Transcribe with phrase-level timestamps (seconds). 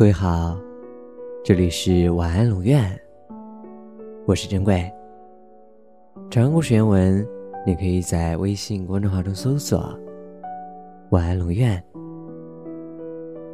[0.00, 0.58] 各位好，
[1.44, 2.98] 这里是晚安龙院，
[4.26, 4.90] 我是珍贵。
[6.30, 7.28] 长故事原文，
[7.66, 9.94] 你可以在微信公众号中搜索
[11.12, 11.78] “晚安龙院”，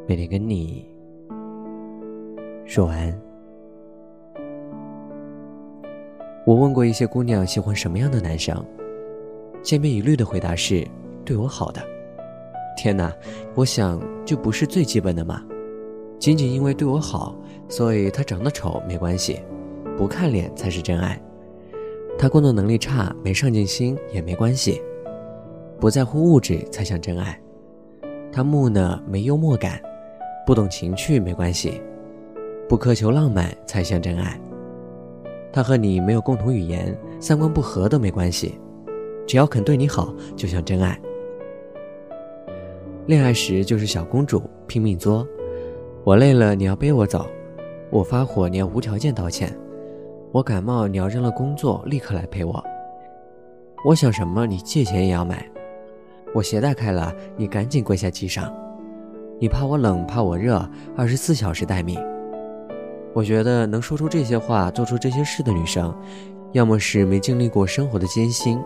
[0.07, 0.89] 每天跟你
[2.65, 3.21] 说晚安。
[6.45, 8.55] 我问过一些姑娘喜欢什么样的男生，
[9.61, 10.87] 千篇一律的回答是
[11.25, 11.81] 对我好的。
[12.77, 13.13] 天哪，
[13.53, 15.43] 我想这不是最基本的吗？
[16.19, 17.35] 仅仅因为对我好，
[17.69, 19.39] 所以他长得丑没关系，
[19.97, 21.19] 不看脸才是真爱。
[22.17, 24.81] 他工作能力差，没上进心也没关系，
[25.79, 27.39] 不在乎物质才像真爱。
[28.31, 29.79] 他木讷没幽默感，
[30.45, 31.81] 不懂情趣没关系，
[32.67, 34.39] 不苛求浪漫才像真爱。
[35.53, 38.59] 他和你没有共同语言，三观不合都没关系，
[39.27, 40.99] 只要肯对你好，就像真爱。
[43.05, 45.25] 恋爱时就是小公主，拼命作。
[46.07, 47.27] 我累了，你要背我走；
[47.91, 49.49] 我发火，你要无条件道歉；
[50.31, 52.63] 我感冒，你要扔了工作立刻来陪我；
[53.83, 55.35] 我想什么，你借钱也要买；
[56.33, 58.45] 我鞋带开了，你赶紧跪下系上；
[59.37, 61.99] 你怕我冷，怕我热，二十四小时待命。
[63.13, 65.93] 我觉得能说出这些话、做出这些事的女生，
[66.53, 68.57] 要么是没经历过生活的艰辛，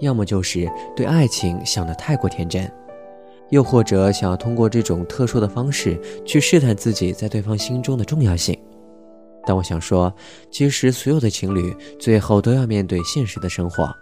[0.00, 2.68] 要么就是对爱情想得太过天真。
[3.50, 8.58] 又或者想要通过这种特殊的方式去试探自己在对方心中的重要性，
[9.46, 10.12] 但我想说，
[10.50, 13.92] 其实所有的情侣最后都要面对现实的生活，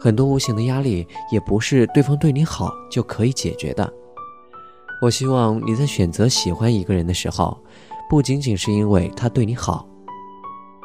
[0.00, 3.92] 很多无形的压力也不是对方对你好就可以解决的。
[5.02, 7.58] 我希望你在选择喜欢一个人的时候，
[8.08, 9.86] 不仅仅是因为他对你好，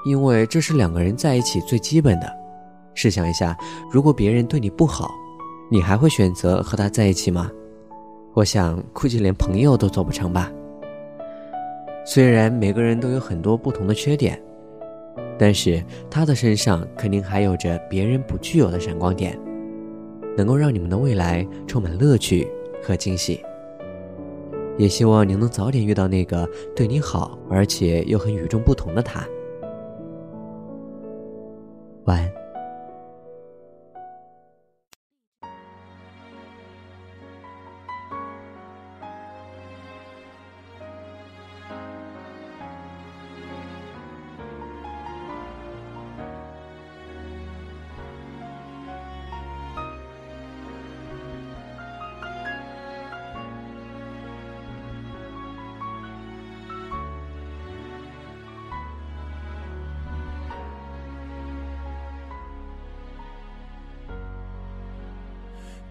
[0.06, 2.28] 因为这是两个人在一起最基本的。
[2.96, 3.56] 试想一下，
[3.92, 5.12] 如果别人对你不好，
[5.70, 7.52] 你还会选择和他在一起吗？
[8.38, 10.52] 我想，估计连朋友都做不成吧。
[12.06, 14.40] 虽然每个人都有很多不同的缺点，
[15.40, 19.36] 但是他的身上肯定还有着别人不具有的闪光点，
[20.38, 22.48] 能够让你们的未来充满乐趣
[22.84, 23.44] 和惊喜。
[24.78, 29.28] 也希望你能早点遇到那个对你好而且又很与众不同的他。
[32.04, 32.37] 晚安。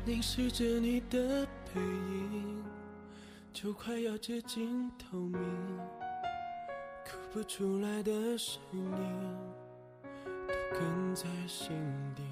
[0.06, 1.44] 凝视着你的
[1.74, 2.62] 背影，
[3.52, 5.40] 就快要接近透明，
[7.04, 9.36] 哭不出来的声音
[10.46, 11.76] 都哽在心
[12.14, 12.22] 底。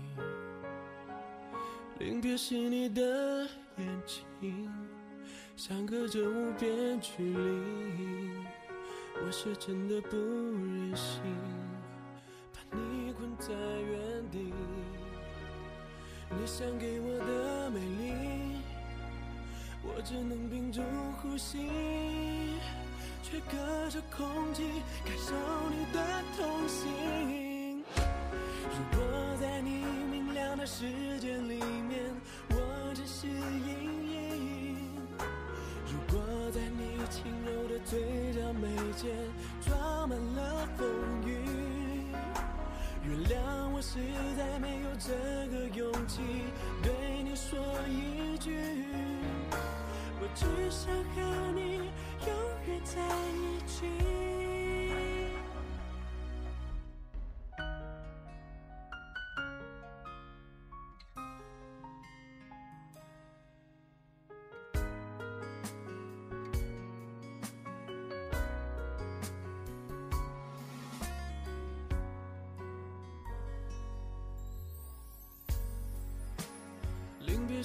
[1.99, 3.43] 临别时你的
[3.79, 4.71] 眼睛，
[5.57, 8.31] 相隔着无边距离，
[9.17, 11.21] 我是真的不忍心
[12.53, 14.53] 把你困在原地。
[16.37, 18.13] 你想给我的美丽，
[19.83, 20.83] 我只能屏住
[21.21, 21.69] 呼吸，
[23.23, 24.63] 却隔着空气
[25.05, 25.35] 感受
[25.71, 25.99] 你的
[26.37, 27.85] 痛心。
[27.97, 30.85] 如果在你明亮的世
[31.21, 31.59] 界里
[31.89, 32.01] 面，
[32.51, 33.33] 我只是阴
[34.11, 34.77] 影；
[35.87, 36.21] 如果
[36.51, 38.01] 在你轻柔的嘴
[38.33, 39.11] 角眉间
[39.61, 40.87] 装满了风
[41.27, 41.39] 雨。
[43.07, 43.35] 原谅
[43.75, 43.99] 我实
[44.35, 45.13] 在没有这
[45.51, 46.23] 个勇气
[48.47, 51.77] 我只想和你
[52.27, 52.35] 永
[52.67, 53.54] 远在一起。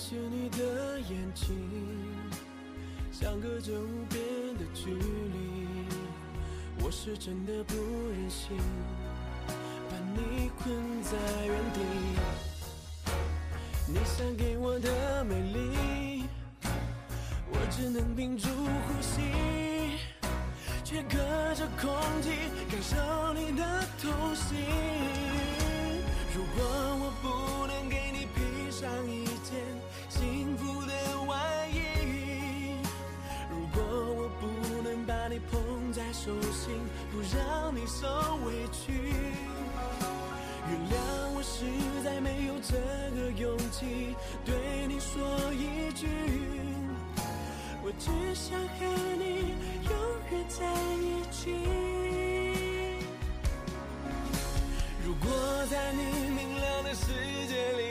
[0.02, 1.58] 是你的眼睛，
[3.12, 4.24] 相隔着无边
[4.58, 5.68] 的距离，
[6.82, 8.58] 我是真的不忍心
[9.90, 11.82] 把你困在原地。
[13.88, 16.24] 你想给我的美丽，
[17.52, 19.20] 我只能屏住呼吸，
[20.86, 21.18] 却隔
[21.56, 21.92] 着空
[22.22, 22.32] 气
[22.72, 24.60] 感受你的痛心。
[26.34, 26.64] 如果
[27.02, 29.60] 我不能给你披上一件
[30.20, 30.92] 幸福的
[31.28, 31.38] 外
[31.72, 31.80] 衣，
[33.50, 33.82] 如果
[34.20, 34.44] 我不
[34.84, 35.80] 能把你捧。
[35.92, 36.72] 在手心，
[37.12, 38.08] 不让你受
[38.46, 38.94] 委屈。
[40.70, 40.94] 原谅
[41.34, 41.66] 我实
[42.04, 42.78] 在没有这
[43.16, 44.54] 个勇气对
[44.88, 45.18] 你说
[45.52, 46.08] 一句，
[47.82, 48.86] 我只想和
[49.18, 49.56] 你
[49.90, 49.92] 永
[50.30, 50.62] 远在
[51.02, 51.40] 一起。
[55.04, 55.26] 如果
[55.72, 57.08] 在你明亮的世
[57.48, 57.82] 界里